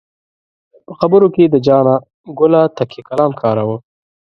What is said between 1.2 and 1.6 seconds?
کې یې د